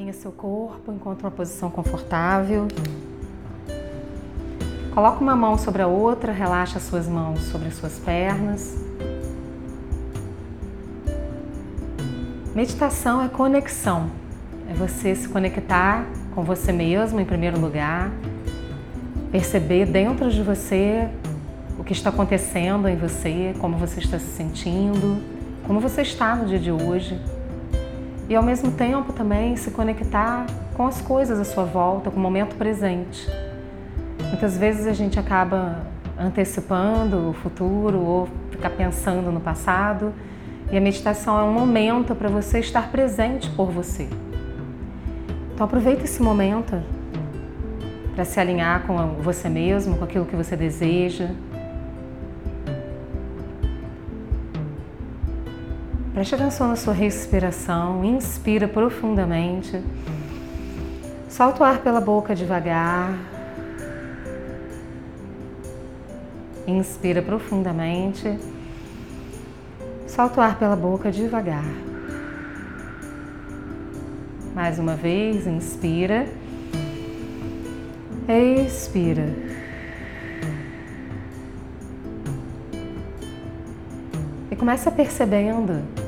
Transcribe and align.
alinha 0.00 0.12
seu 0.14 0.32
corpo, 0.32 0.90
encontra 0.90 1.26
uma 1.26 1.30
posição 1.30 1.70
confortável. 1.70 2.66
Coloca 4.94 5.20
uma 5.20 5.36
mão 5.36 5.58
sobre 5.58 5.82
a 5.82 5.86
outra, 5.86 6.32
relaxa 6.32 6.78
as 6.78 6.84
suas 6.84 7.06
mãos 7.06 7.42
sobre 7.42 7.68
as 7.68 7.74
suas 7.74 7.98
pernas. 7.98 8.76
Meditação 12.54 13.22
é 13.22 13.28
conexão, 13.28 14.10
é 14.70 14.72
você 14.72 15.14
se 15.14 15.28
conectar 15.28 16.06
com 16.34 16.42
você 16.42 16.72
mesmo 16.72 17.20
em 17.20 17.24
primeiro 17.24 17.60
lugar, 17.60 18.10
perceber 19.30 19.84
dentro 19.84 20.30
de 20.30 20.42
você 20.42 21.08
o 21.78 21.84
que 21.84 21.92
está 21.92 22.08
acontecendo 22.08 22.88
em 22.88 22.96
você, 22.96 23.54
como 23.60 23.76
você 23.76 24.00
está 24.00 24.18
se 24.18 24.26
sentindo, 24.26 25.22
como 25.66 25.78
você 25.78 26.00
está 26.00 26.34
no 26.34 26.46
dia 26.46 26.58
de 26.58 26.72
hoje. 26.72 27.20
E 28.30 28.36
ao 28.36 28.44
mesmo 28.44 28.70
tempo 28.70 29.12
também 29.12 29.56
se 29.56 29.72
conectar 29.72 30.46
com 30.76 30.86
as 30.86 31.00
coisas 31.02 31.40
à 31.40 31.44
sua 31.44 31.64
volta, 31.64 32.12
com 32.12 32.16
o 32.16 32.20
momento 32.20 32.54
presente. 32.54 33.28
Muitas 34.28 34.56
vezes 34.56 34.86
a 34.86 34.92
gente 34.92 35.18
acaba 35.18 35.84
antecipando 36.16 37.30
o 37.30 37.32
futuro 37.32 37.98
ou 37.98 38.28
ficar 38.52 38.70
pensando 38.70 39.32
no 39.32 39.40
passado. 39.40 40.14
E 40.70 40.76
a 40.76 40.80
meditação 40.80 41.40
é 41.40 41.42
um 41.42 41.52
momento 41.52 42.14
para 42.14 42.28
você 42.28 42.60
estar 42.60 42.92
presente 42.92 43.50
por 43.50 43.72
você. 43.72 44.08
Então 45.52 45.64
aproveita 45.64 46.04
esse 46.04 46.22
momento 46.22 46.80
para 48.14 48.24
se 48.24 48.38
alinhar 48.38 48.82
com 48.86 48.96
você 49.14 49.48
mesmo, 49.48 49.96
com 49.96 50.04
aquilo 50.04 50.24
que 50.24 50.36
você 50.36 50.54
deseja. 50.54 51.30
Preste 56.20 56.34
atenção 56.34 56.68
na 56.68 56.76
sua 56.76 56.92
respiração, 56.92 58.04
inspira 58.04 58.68
profundamente. 58.68 59.82
Solta 61.30 61.62
o 61.62 61.64
ar 61.64 61.78
pela 61.78 61.98
boca 61.98 62.34
devagar. 62.34 63.18
Inspira 66.66 67.22
profundamente. 67.22 68.38
Solta 70.06 70.40
o 70.40 70.44
ar 70.44 70.58
pela 70.58 70.76
boca 70.76 71.10
devagar. 71.10 71.64
Mais 74.54 74.78
uma 74.78 74.96
vez, 74.96 75.46
inspira. 75.46 76.28
Expira. 78.28 79.24
E 84.50 84.54
começa 84.54 84.90
percebendo 84.90 85.99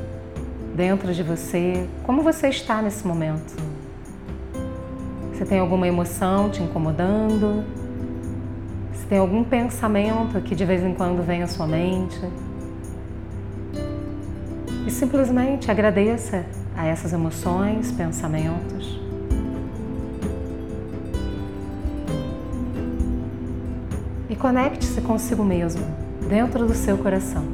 dentro 0.75 1.13
de 1.13 1.23
você 1.23 1.87
como 2.05 2.23
você 2.23 2.49
está 2.49 2.81
nesse 2.81 3.07
momento. 3.07 3.55
Você 5.33 5.45
tem 5.45 5.59
alguma 5.59 5.87
emoção 5.87 6.51
te 6.51 6.63
incomodando? 6.63 7.65
Se 8.95 9.07
tem 9.07 9.19
algum 9.19 9.45
pensamento 9.45 10.41
que 10.41 10.55
de 10.55 10.65
vez 10.65 10.83
em 10.83 10.95
quando 10.95 11.23
vem 11.23 11.43
à 11.43 11.47
sua 11.47 11.67
mente? 11.67 12.21
E 14.87 14.91
simplesmente 14.91 15.71
agradeça 15.71 16.45
a 16.77 16.87
essas 16.87 17.13
emoções, 17.13 17.93
pensamentos. 17.93 19.01
E 24.29 24.35
conecte-se 24.35 25.01
consigo 25.03 25.45
mesmo, 25.45 25.85
dentro 26.29 26.67
do 26.67 26.75
seu 26.75 26.97
coração. 26.97 27.52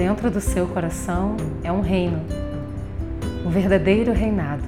Dentro 0.00 0.30
do 0.30 0.40
seu 0.40 0.66
coração 0.66 1.36
é 1.62 1.70
um 1.70 1.82
reino, 1.82 2.22
um 3.44 3.50
verdadeiro 3.50 4.14
reinado. 4.14 4.62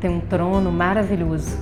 Tem 0.00 0.08
um 0.08 0.18
trono 0.18 0.72
maravilhoso. 0.72 1.58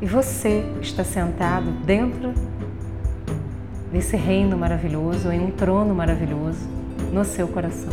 E 0.00 0.06
você 0.06 0.64
está 0.80 1.04
sentado 1.04 1.70
dentro 1.84 2.34
desse 3.92 4.16
reino 4.16 4.58
maravilhoso, 4.58 5.30
em 5.30 5.38
um 5.44 5.52
trono 5.52 5.94
maravilhoso 5.94 6.68
no 7.12 7.24
seu 7.24 7.46
coração. 7.46 7.92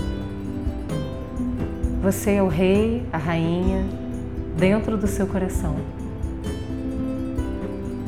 Você 2.01 2.31
é 2.31 2.41
o 2.41 2.47
rei, 2.47 3.05
a 3.13 3.19
rainha, 3.19 3.85
dentro 4.57 4.97
do 4.97 5.05
seu 5.05 5.27
coração. 5.27 5.75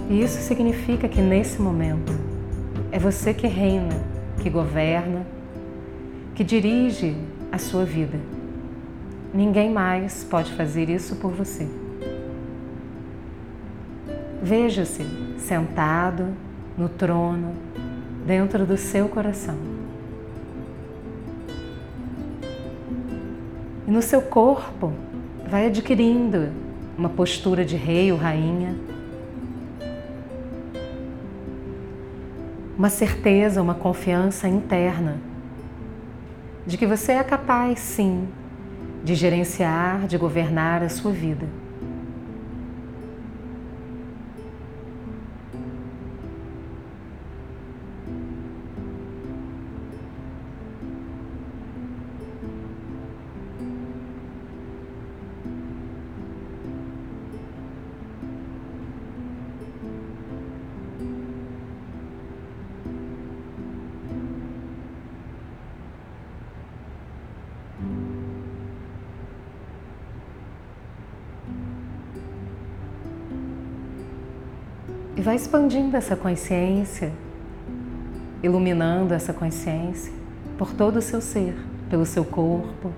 E 0.10 0.24
isso 0.24 0.42
significa 0.42 1.08
que 1.08 1.22
nesse 1.22 1.62
momento 1.62 2.12
é 2.92 2.98
você 2.98 3.32
que 3.32 3.46
reina, 3.46 4.11
que 4.42 4.50
governa, 4.50 5.26
que 6.34 6.44
dirige 6.44 7.16
a 7.52 7.60
sua 7.60 7.86
vida. 7.86 8.20
Ninguém 9.32 9.72
mais 9.72 10.24
pode 10.24 10.52
fazer 10.54 10.90
isso 10.90 11.16
por 11.18 11.32
você. 11.32 11.68
Veja-se 14.42 15.06
sentado 15.38 16.30
no 16.76 16.90
trono, 16.90 17.54
dentro 18.26 18.66
do 18.66 18.78
seu 18.78 19.08
coração. 19.08 19.56
E 23.88 23.92
no 23.92 24.02
seu 24.02 24.24
corpo 24.24 24.92
vai 25.48 25.68
adquirindo 25.68 26.50
uma 26.98 27.10
postura 27.10 27.64
de 27.64 27.76
rei 27.76 28.12
ou 28.12 28.18
rainha, 28.18 28.76
uma 32.78 32.90
certeza, 32.90 33.62
uma 33.62 33.76
confiança 33.76 34.48
interna 34.48 35.18
de 36.66 36.78
que 36.78 36.86
você 36.86 37.14
é 37.14 37.24
capaz, 37.24 37.80
sim, 37.80 38.28
de 39.04 39.16
gerenciar, 39.16 40.06
de 40.08 40.18
governar 40.18 40.84
a 40.84 40.90
sua 40.90 41.12
vida. 41.12 41.48
E 75.22 75.24
vai 75.24 75.36
expandindo 75.36 75.96
essa 75.96 76.16
consciência, 76.16 77.12
iluminando 78.42 79.14
essa 79.14 79.32
consciência 79.32 80.12
por 80.58 80.74
todo 80.74 80.98
o 80.98 81.02
seu 81.02 81.22
ser, 81.22 81.54
pelo 81.92 82.08
seu 82.08 82.26
corpo, 82.26 82.92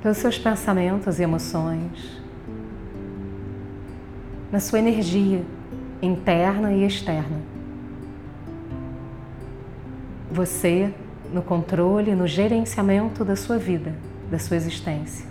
pelos 0.00 0.18
seus 0.18 0.38
pensamentos 0.38 1.18
e 1.18 1.24
emoções, 1.24 2.22
na 4.52 4.60
sua 4.60 4.78
energia 4.78 5.42
interna 6.00 6.72
e 6.72 6.86
externa. 6.86 7.40
Você 10.30 10.94
no 11.32 11.42
controle, 11.42 12.14
no 12.14 12.28
gerenciamento 12.28 13.24
da 13.24 13.34
sua 13.34 13.58
vida, 13.58 13.96
da 14.30 14.38
sua 14.38 14.56
existência. 14.56 15.26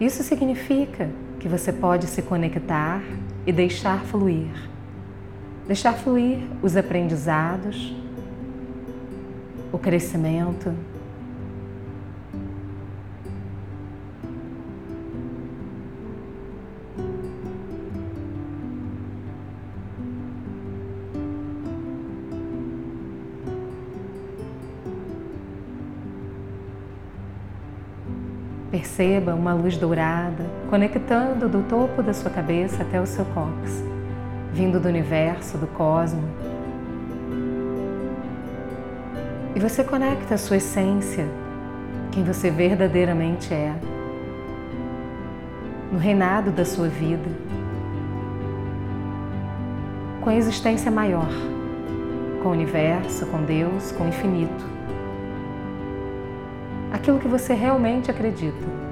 Isso 0.00 0.24
significa 0.24 1.08
que 1.38 1.46
você 1.46 1.72
pode 1.72 2.08
se 2.08 2.22
conectar 2.22 3.00
e 3.46 3.52
deixar 3.52 4.00
fluir. 4.04 4.52
Deixar 5.66 5.92
fluir 5.94 6.38
os 6.62 6.76
aprendizados, 6.76 7.94
o 9.72 9.78
crescimento. 9.78 10.74
Perceba 28.94 29.34
uma 29.34 29.54
luz 29.54 29.78
dourada 29.78 30.44
conectando 30.68 31.48
do 31.48 31.62
topo 31.62 32.02
da 32.02 32.12
sua 32.12 32.30
cabeça 32.30 32.82
até 32.82 33.00
o 33.00 33.06
seu 33.06 33.24
cóccix, 33.24 33.82
vindo 34.52 34.78
do 34.78 34.86
universo, 34.86 35.56
do 35.56 35.66
cosmo. 35.66 36.22
E 39.56 39.60
você 39.60 39.82
conecta 39.82 40.34
a 40.34 40.38
sua 40.38 40.58
essência, 40.58 41.26
quem 42.10 42.22
você 42.22 42.50
verdadeiramente 42.50 43.54
é, 43.54 43.74
no 45.90 45.98
reinado 45.98 46.50
da 46.50 46.66
sua 46.66 46.88
vida, 46.88 47.30
com 50.20 50.28
a 50.28 50.34
existência 50.34 50.90
maior, 50.90 51.30
com 52.42 52.50
o 52.50 52.52
universo, 52.52 53.24
com 53.24 53.42
Deus, 53.42 53.90
com 53.92 54.04
o 54.04 54.08
infinito. 54.08 54.81
Aquilo 57.02 57.18
que 57.18 57.26
você 57.26 57.52
realmente 57.52 58.12
acredita. 58.12 58.91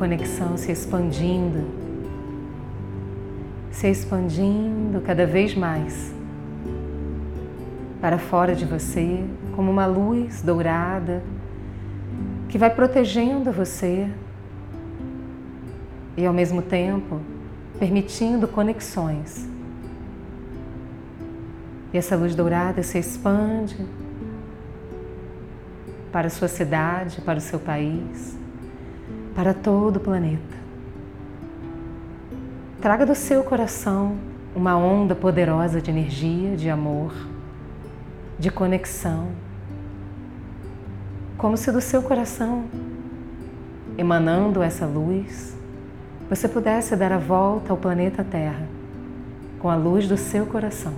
Conexão 0.00 0.56
se 0.56 0.72
expandindo, 0.72 1.68
se 3.70 3.86
expandindo 3.86 5.02
cada 5.02 5.26
vez 5.26 5.54
mais 5.54 6.10
para 8.00 8.16
fora 8.16 8.54
de 8.54 8.64
você, 8.64 9.22
como 9.54 9.70
uma 9.70 9.84
luz 9.84 10.40
dourada 10.40 11.22
que 12.48 12.56
vai 12.56 12.70
protegendo 12.70 13.52
você 13.52 14.08
e 16.16 16.24
ao 16.24 16.32
mesmo 16.32 16.62
tempo 16.62 17.20
permitindo 17.78 18.48
conexões. 18.48 19.46
E 21.92 21.98
essa 21.98 22.16
luz 22.16 22.34
dourada 22.34 22.82
se 22.82 22.98
expande 22.98 23.76
para 26.10 26.28
a 26.28 26.30
sua 26.30 26.48
cidade, 26.48 27.20
para 27.20 27.36
o 27.36 27.42
seu 27.42 27.58
país, 27.58 28.39
para 29.34 29.54
todo 29.54 29.96
o 29.96 30.00
planeta. 30.00 30.58
Traga 32.80 33.04
do 33.04 33.14
seu 33.14 33.44
coração 33.44 34.16
uma 34.54 34.76
onda 34.76 35.14
poderosa 35.14 35.80
de 35.80 35.90
energia, 35.90 36.56
de 36.56 36.68
amor, 36.68 37.14
de 38.38 38.50
conexão, 38.50 39.28
como 41.36 41.56
se 41.56 41.70
do 41.70 41.80
seu 41.80 42.02
coração, 42.02 42.64
emanando 43.96 44.62
essa 44.62 44.86
luz, 44.86 45.56
você 46.28 46.48
pudesse 46.48 46.96
dar 46.96 47.12
a 47.12 47.18
volta 47.18 47.72
ao 47.72 47.76
planeta 47.76 48.24
Terra 48.24 48.66
com 49.58 49.68
a 49.68 49.76
luz 49.76 50.08
do 50.08 50.16
seu 50.16 50.46
coração. 50.46 50.94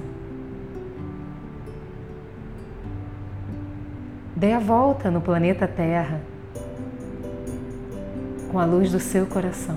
Dê 4.36 4.52
a 4.52 4.58
volta 4.58 5.10
no 5.10 5.20
planeta 5.20 5.66
Terra 5.68 6.20
com 8.52 8.58
a 8.58 8.66
luz 8.66 8.92
do 8.92 9.00
seu 9.00 9.24
coração. 9.24 9.76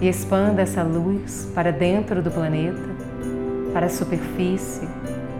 E 0.00 0.08
expanda 0.08 0.62
essa 0.62 0.82
luz 0.82 1.48
para 1.54 1.70
dentro 1.70 2.20
do 2.20 2.30
planeta, 2.30 2.82
para 3.72 3.86
a 3.86 3.88
superfície, 3.88 4.88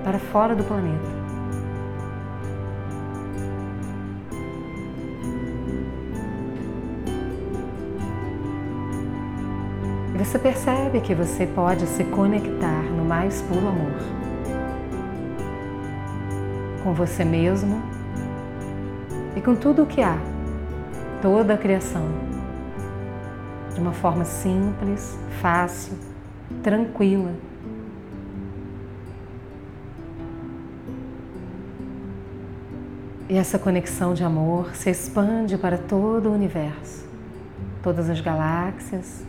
para 0.04 0.20
fora 0.20 0.54
do 0.54 0.62
planeta. 0.62 1.20
Você 10.16 10.38
percebe 10.38 11.00
que 11.00 11.14
você 11.14 11.46
pode 11.46 11.86
se 11.86 12.04
conectar 12.04 12.82
no 12.96 13.04
mais 13.04 13.42
puro 13.42 13.66
amor 13.66 14.20
com 16.84 16.94
você 16.94 17.24
mesmo 17.24 17.82
e 19.34 19.40
com 19.40 19.56
tudo 19.56 19.82
o 19.82 19.86
que 19.86 20.02
há 20.02 20.29
toda 21.20 21.54
a 21.54 21.58
criação 21.58 22.08
de 23.74 23.80
uma 23.80 23.92
forma 23.92 24.24
simples, 24.24 25.18
fácil, 25.40 25.96
tranquila. 26.62 27.32
E 33.28 33.36
essa 33.36 33.58
conexão 33.58 34.12
de 34.12 34.24
amor 34.24 34.74
se 34.74 34.90
expande 34.90 35.56
para 35.56 35.78
todo 35.78 36.30
o 36.30 36.32
universo, 36.32 37.06
todas 37.80 38.10
as 38.10 38.20
galáxias. 38.20 39.24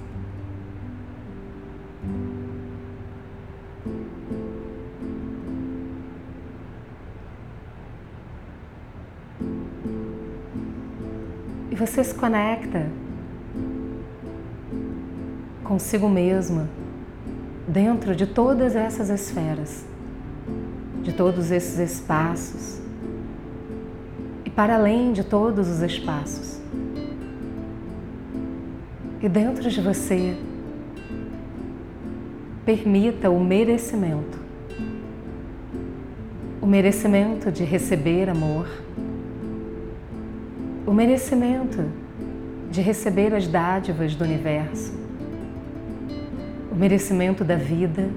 Você 11.81 12.03
se 12.03 12.13
conecta 12.13 12.85
consigo 15.63 16.07
mesma 16.07 16.69
dentro 17.67 18.15
de 18.15 18.27
todas 18.27 18.75
essas 18.75 19.09
esferas, 19.09 19.83
de 21.01 21.11
todos 21.11 21.49
esses 21.49 21.79
espaços 21.79 22.79
e 24.45 24.49
para 24.51 24.75
além 24.75 25.11
de 25.11 25.23
todos 25.23 25.67
os 25.69 25.81
espaços. 25.81 26.61
E 29.19 29.27
dentro 29.27 29.67
de 29.67 29.81
você, 29.81 30.37
permita 32.63 33.31
o 33.31 33.43
merecimento 33.43 34.39
o 36.61 36.67
merecimento 36.67 37.51
de 37.51 37.63
receber 37.63 38.29
amor 38.29 38.67
o 40.85 40.93
merecimento 40.93 41.85
de 42.71 42.81
receber 42.81 43.33
as 43.33 43.47
dádivas 43.47 44.15
do 44.15 44.23
universo, 44.23 44.93
o 46.71 46.75
merecimento 46.75 47.43
da 47.43 47.55
vida, 47.55 48.09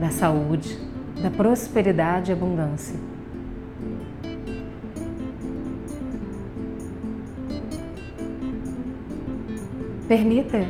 da 0.00 0.10
saúde, 0.10 0.78
da 1.22 1.30
prosperidade 1.30 2.30
e 2.30 2.34
abundância. 2.34 2.98
Permita 10.08 10.66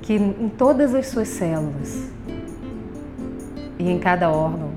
que 0.00 0.14
em 0.14 0.48
todas 0.48 0.94
as 0.94 1.06
suas 1.06 1.28
células 1.28 2.10
e 3.78 3.88
em 3.88 3.98
cada 3.98 4.30
órgão 4.30 4.70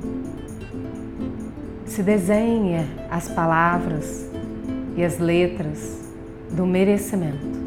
se 1.86 2.04
desenhe 2.04 2.86
as 3.10 3.30
palavras 3.30 4.35
e 4.96 5.04
as 5.04 5.20
letras 5.20 6.02
do 6.52 6.66
merecimento. 6.66 7.66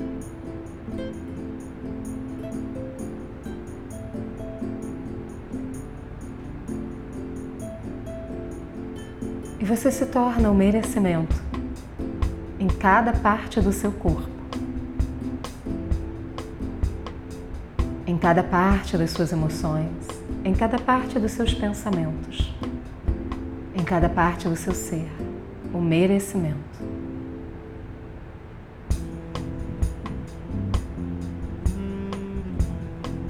E 9.61 9.65
você 9.65 9.91
se 9.91 10.07
torna 10.07 10.51
o 10.51 10.55
merecimento 10.55 11.37
em 12.59 12.67
cada 12.67 13.13
parte 13.13 13.61
do 13.61 13.73
seu 13.73 13.93
corpo, 13.93 14.29
em 18.07 18.17
cada 18.17 18.43
parte 18.43 18.97
das 18.97 19.11
suas 19.11 19.33
emoções, 19.33 19.91
em 20.45 20.55
cada 20.55 20.79
parte 20.79 21.19
dos 21.19 21.33
seus 21.33 21.53
pensamentos, 21.53 22.55
em 23.75 23.85
cada 23.85 24.09
parte 24.09 24.49
do 24.49 24.57
seu 24.57 24.73
ser, 24.73 25.09
o 25.75 25.79
merecimento. 25.79 26.78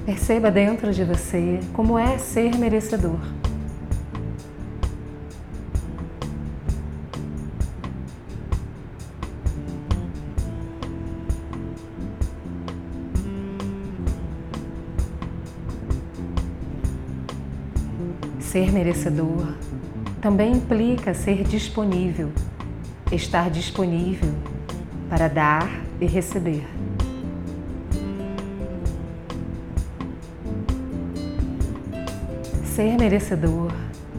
Perceba 0.09 0.49
dentro 0.49 0.91
de 0.91 1.03
você 1.03 1.59
como 1.71 1.99
é 1.99 2.17
ser 2.17 2.57
merecedor. 2.57 3.19
Ser 18.39 18.71
merecedor 18.71 19.53
também 20.19 20.53
implica 20.53 21.13
ser 21.13 21.43
disponível, 21.43 22.31
estar 23.11 23.51
disponível 23.51 24.33
para 25.07 25.27
dar 25.27 25.69
e 26.01 26.07
receber. 26.07 26.78
Ser 32.79 32.97
merecedor 32.97 33.73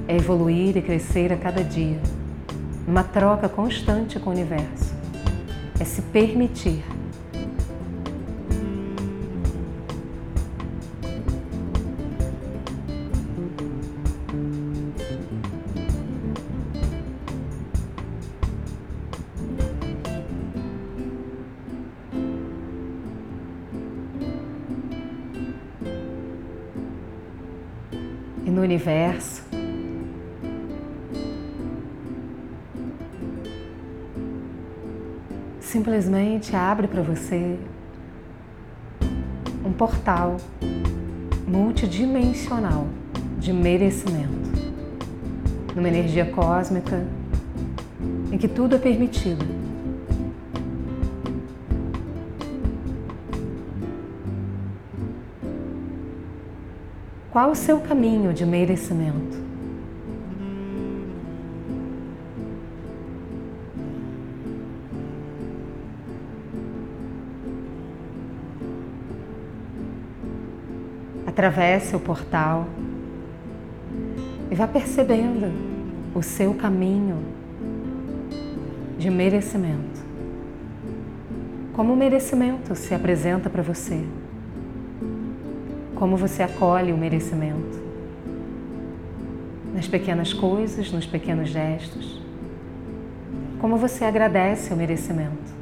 é 0.07 0.17
evoluir 0.17 0.77
e 0.77 0.83
crescer 0.83 1.33
a 1.33 1.37
cada 1.39 1.65
dia, 1.65 1.99
numa 2.87 3.03
troca 3.03 3.49
constante 3.49 4.21
com 4.21 4.29
o 4.29 4.33
universo. 4.35 4.95
É 5.81 5.85
se 5.87 6.03
permitir. 6.03 6.85
Universo. 28.71 29.43
Simplesmente 35.61 36.55
abre 36.55 36.87
para 36.87 37.03
você 37.03 37.59
um 39.65 39.73
portal 39.73 40.37
multidimensional 41.47 42.87
de 43.39 43.53
merecimento, 43.53 44.51
numa 45.75 45.89
energia 45.89 46.27
cósmica 46.27 47.05
em 48.31 48.39
que 48.39 48.47
tudo 48.47 48.77
é 48.77 48.79
permitido. 48.79 49.60
Qual 57.31 57.53
o 57.53 57.55
seu 57.55 57.79
caminho 57.79 58.33
de 58.33 58.45
merecimento? 58.45 59.39
Atravesse 71.25 71.95
o 71.95 72.01
portal 72.01 72.67
e 74.51 74.55
vá 74.57 74.67
percebendo 74.67 75.53
o 76.13 76.23
seu 76.25 76.53
caminho 76.55 77.19
de 78.99 79.09
merecimento. 79.09 80.01
Como 81.73 81.93
o 81.93 81.97
merecimento 81.97 82.75
se 82.75 82.93
apresenta 82.93 83.49
para 83.49 83.63
você? 83.63 84.05
Como 86.01 86.17
você 86.17 86.43
acolhe 86.43 86.95
o 86.95 86.97
merecimento? 86.97 87.79
Nas 89.75 89.87
pequenas 89.87 90.33
coisas, 90.33 90.91
nos 90.91 91.05
pequenos 91.05 91.51
gestos? 91.51 92.23
Como 93.61 93.77
você 93.77 94.07
agradece 94.07 94.73
o 94.73 94.77
merecimento? 94.79 95.60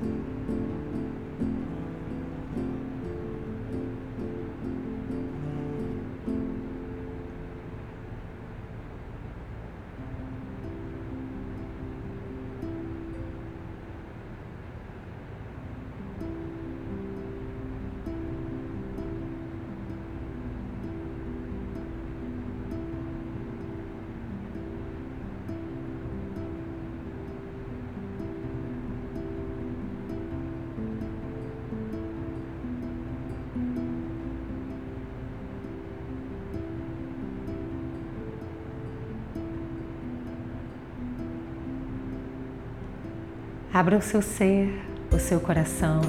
Abra 43.78 43.96
o 43.96 44.02
seu 44.02 44.20
ser, 44.20 44.76
o 45.12 45.20
seu 45.20 45.38
coração 45.38 46.00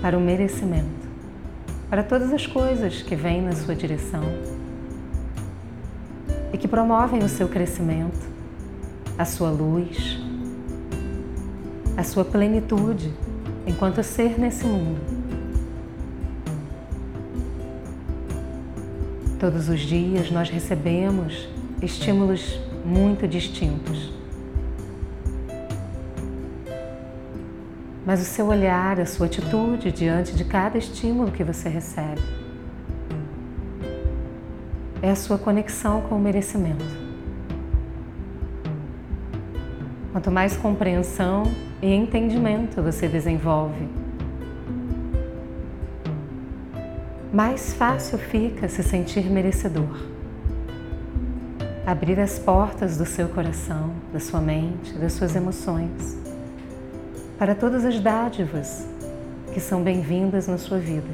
para 0.00 0.16
o 0.16 0.20
merecimento, 0.20 1.08
para 1.90 2.04
todas 2.04 2.32
as 2.32 2.46
coisas 2.46 3.02
que 3.02 3.16
vêm 3.16 3.42
na 3.42 3.50
sua 3.50 3.74
direção 3.74 4.22
e 6.52 6.58
que 6.58 6.68
promovem 6.68 7.24
o 7.24 7.28
seu 7.28 7.48
crescimento, 7.48 8.24
a 9.18 9.24
sua 9.24 9.50
luz, 9.50 10.16
a 11.96 12.04
sua 12.04 12.24
plenitude 12.24 13.12
enquanto 13.66 14.00
ser 14.04 14.38
nesse 14.38 14.64
mundo. 14.64 15.00
Todos 19.40 19.68
os 19.68 19.80
dias 19.80 20.30
nós 20.30 20.48
recebemos 20.48 21.48
estímulos 21.82 22.60
muito 22.84 23.26
distintos 23.26 24.13
mas 28.06 28.20
o 28.20 28.24
seu 28.24 28.46
olhar, 28.46 29.00
a 29.00 29.06
sua 29.06 29.26
atitude 29.26 29.90
diante 29.90 30.34
de 30.34 30.44
cada 30.44 30.76
estímulo 30.76 31.32
que 31.32 31.42
você 31.42 31.68
recebe. 31.68 32.20
É 35.00 35.10
a 35.10 35.16
sua 35.16 35.38
conexão 35.38 36.02
com 36.02 36.16
o 36.16 36.20
merecimento. 36.20 36.84
Quanto 40.12 40.30
mais 40.30 40.56
compreensão 40.56 41.42
e 41.82 41.92
entendimento 41.92 42.80
você 42.82 43.08
desenvolve, 43.08 43.88
mais 47.32 47.74
fácil 47.74 48.16
fica 48.16 48.68
se 48.68 48.82
sentir 48.82 49.24
merecedor. 49.24 49.98
Abrir 51.84 52.20
as 52.20 52.38
portas 52.38 52.96
do 52.96 53.04
seu 53.04 53.28
coração, 53.28 53.92
da 54.12 54.20
sua 54.20 54.40
mente, 54.40 54.94
das 54.94 55.14
suas 55.14 55.34
emoções 55.34 56.23
para 57.38 57.54
todas 57.54 57.84
as 57.84 57.98
dádivas 57.98 58.86
que 59.52 59.60
são 59.60 59.82
bem-vindas 59.82 60.46
na 60.46 60.58
sua 60.58 60.78
vida. 60.78 61.08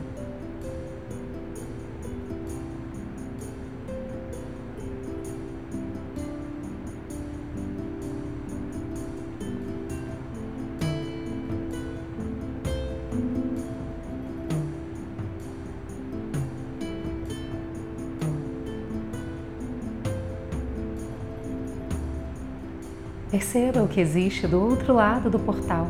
Perceba 23.30 23.82
o 23.82 23.88
que 23.88 24.00
existe 24.00 24.46
do 24.46 24.60
outro 24.60 24.92
lado 24.92 25.30
do 25.30 25.38
portal 25.38 25.88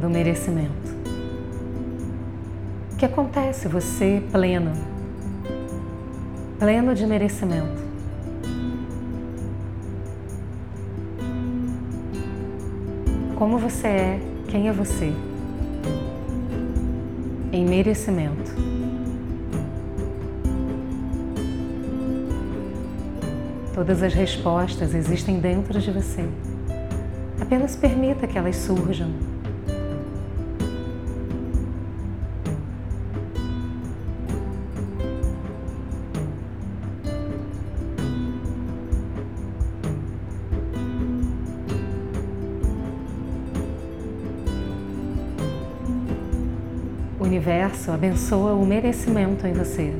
do 0.00 0.08
merecimento. 0.08 0.98
O 2.92 2.96
que 2.96 3.04
acontece 3.04 3.68
você 3.68 4.22
pleno, 4.32 4.72
pleno 6.58 6.94
de 6.94 7.06
merecimento? 7.06 7.90
Como 13.36 13.58
você 13.58 13.88
é, 13.88 14.20
quem 14.48 14.68
é 14.68 14.72
você? 14.72 15.12
Em 17.52 17.66
merecimento. 17.66 18.54
Todas 23.74 24.02
as 24.02 24.12
respostas 24.12 24.94
existem 24.94 25.40
dentro 25.40 25.78
de 25.78 25.90
você. 25.90 26.26
Apenas 27.40 27.76
permita 27.76 28.26
que 28.26 28.36
elas 28.36 28.56
surjam 28.56 29.29
universo 47.40 47.90
abençoa 47.90 48.52
o 48.52 48.66
merecimento 48.66 49.46
em 49.46 49.54
você. 49.54 49.94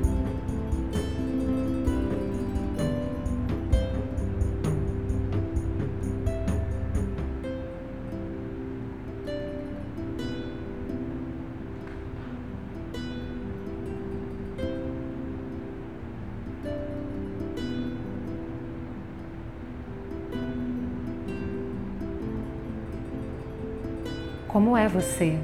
Como 24.47 24.77
é 24.77 24.87
você? 24.87 25.39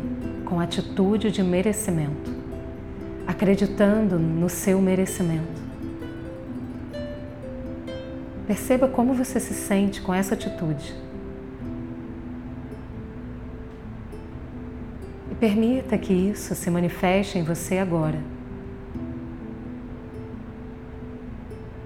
Com 0.57 0.61
atitude 0.61 1.31
de 1.31 1.43
merecimento, 1.43 2.35
acreditando 3.27 4.19
no 4.19 4.49
seu 4.49 4.81
merecimento. 4.81 5.61
Perceba 8.47 8.89
como 8.89 9.13
você 9.13 9.39
se 9.39 9.53
sente 9.53 10.01
com 10.01 10.15
essa 10.15 10.33
atitude. 10.33 10.95
E 15.31 15.35
permita 15.35 15.99
que 15.99 16.15
isso 16.15 16.55
se 16.55 16.71
manifeste 16.71 17.39
em 17.39 17.43
você 17.43 17.77
agora. 17.77 18.19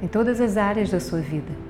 em 0.03 0.09
todas 0.09 0.41
as 0.41 0.57
áreas 0.57 0.91
da 0.91 0.99
sua 0.99 1.21
vida. 1.21 1.70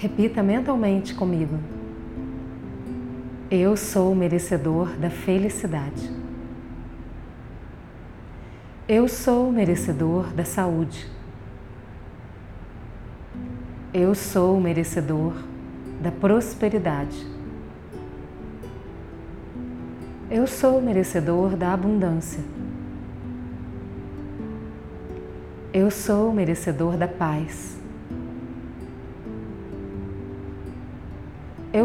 Repita 0.00 0.42
mentalmente 0.42 1.14
comigo. 1.14 1.58
Eu 3.50 3.76
sou 3.76 4.14
merecedor 4.14 4.96
da 4.96 5.10
felicidade. 5.10 6.10
Eu 8.88 9.06
sou 9.06 9.52
merecedor 9.52 10.32
da 10.32 10.42
saúde. 10.42 11.06
Eu 13.92 14.14
sou 14.14 14.58
merecedor 14.58 15.34
da 16.00 16.10
prosperidade. 16.10 17.26
Eu 20.30 20.46
sou 20.46 20.80
merecedor 20.80 21.58
da 21.58 21.74
abundância. 21.74 22.42
Eu 25.74 25.90
sou 25.90 26.32
merecedor 26.32 26.96
da 26.96 27.06
paz. 27.06 27.79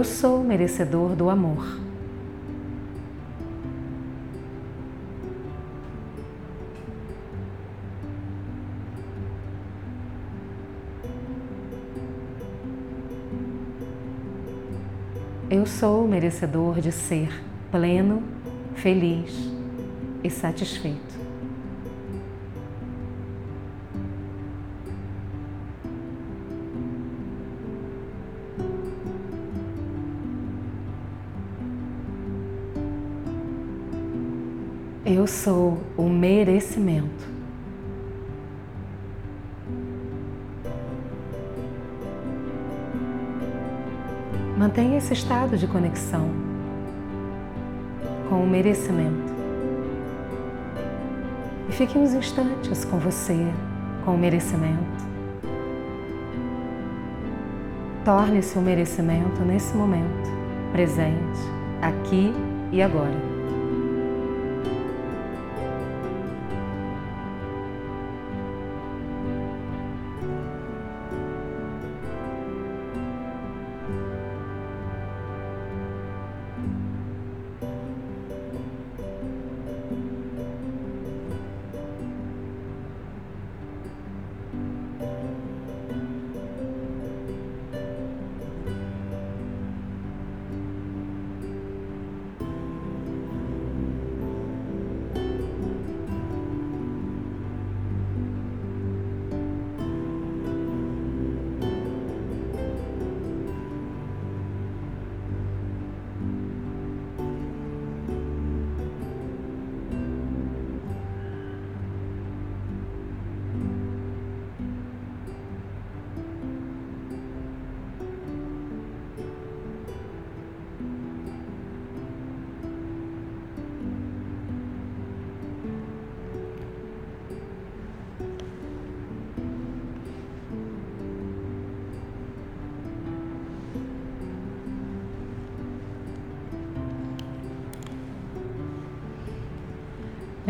Sou 0.05 0.43
merecedor 0.43 1.15
do 1.15 1.29
amor. 1.29 1.85
Eu 15.49 15.65
sou 15.65 16.07
merecedor 16.07 16.79
de 16.81 16.91
ser 16.91 17.29
pleno, 17.71 18.23
feliz 18.75 19.31
e 20.23 20.29
satisfeito. 20.29 21.14
Eu 35.25 35.27
sou 35.27 35.79
o 35.97 36.03
merecimento. 36.03 37.25
Mantenha 44.55 44.99
esse 44.99 45.13
estado 45.13 45.57
de 45.57 45.65
conexão 45.65 46.29
com 48.29 48.43
o 48.43 48.47
merecimento. 48.47 49.33
E 51.69 51.71
fique 51.71 51.97
uns 51.97 52.13
instantes 52.13 52.85
com 52.85 52.99
você, 52.99 53.51
com 54.05 54.13
o 54.13 54.17
merecimento. 54.19 55.07
Torne-se 58.03 58.55
o 58.59 58.61
um 58.61 58.63
merecimento 58.63 59.41
nesse 59.41 59.75
momento, 59.75 60.29
presente, 60.71 61.39
aqui 61.81 62.31
e 62.71 62.79
agora. 62.79 63.34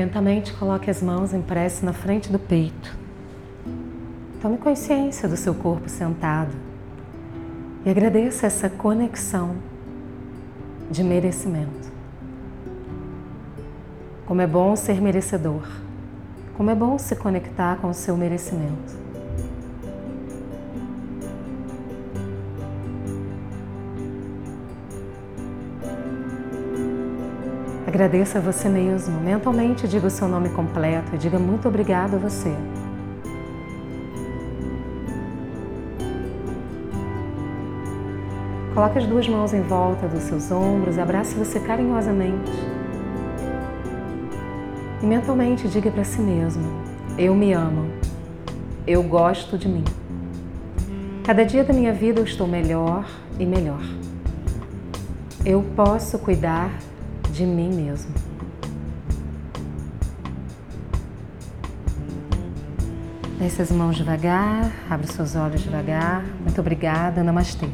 Lentamente 0.06 0.54
coloque 0.54 0.88
as 0.88 1.02
mãos 1.02 1.34
em 1.34 1.42
prece 1.42 1.84
na 1.84 1.92
frente 1.92 2.32
do 2.32 2.38
peito. 2.38 2.96
Tome 4.40 4.56
consciência 4.60 5.28
do 5.28 5.36
seu 5.36 5.56
corpo 5.56 5.90
sentado 5.90 6.52
e 7.84 7.90
agradeça 7.90 8.46
essa 8.46 8.70
conexão 8.70 9.56
de 10.92 11.04
merecimento. 11.04 11.92
Como 14.28 14.42
é 14.42 14.46
bom 14.46 14.76
ser 14.76 15.02
merecedor, 15.02 15.68
como 16.56 16.70
é 16.70 16.76
bom 16.76 17.00
se 17.00 17.16
conectar 17.16 17.78
com 17.78 17.90
o 17.90 17.94
seu 17.94 18.16
merecimento. 18.16 19.05
Agradeça 27.96 28.40
a 28.40 28.42
você 28.42 28.68
mesmo. 28.68 29.22
Mentalmente 29.22 29.88
diga 29.88 30.08
o 30.08 30.10
seu 30.10 30.28
nome 30.28 30.50
completo 30.50 31.16
e 31.16 31.18
diga 31.18 31.40
muito 31.40 31.70
obrigado 31.70 32.16
a 32.16 32.18
você. 32.18 32.54
Coloque 38.74 38.98
as 38.98 39.08
duas 39.08 39.30
mãos 39.30 39.54
em 39.54 39.62
volta 39.62 40.10
dos 40.10 40.24
seus 40.24 40.52
ombros, 40.52 41.00
abrace 41.00 41.36
você 41.36 41.58
carinhosamente. 41.58 42.52
E 45.02 45.06
mentalmente 45.06 45.66
diga 45.70 45.90
para 45.90 46.04
si 46.04 46.20
mesmo: 46.20 46.66
Eu 47.18 47.34
me 47.34 47.54
amo. 47.54 47.90
Eu 48.86 49.04
gosto 49.04 49.58
de 49.58 49.70
mim. 49.70 49.86
Cada 51.24 51.46
dia 51.46 51.64
da 51.64 51.74
minha 51.74 51.94
vida 51.94 52.20
eu 52.20 52.26
estou 52.26 52.46
melhor 52.46 53.06
e 53.40 53.46
melhor. 53.46 53.84
Eu 55.46 55.64
posso 55.78 56.20
cuidar 56.20 56.72
de 57.36 57.46
mim 57.46 57.70
mesmo. 57.70 58.14
Desce 63.38 63.62
as 63.62 63.72
mãos 63.72 63.98
devagar, 63.98 64.72
abre 64.90 65.06
seus 65.08 65.36
olhos 65.36 65.62
devagar. 65.62 66.24
Muito 66.40 66.60
obrigada, 66.62 67.22
Namastê. 67.22 67.68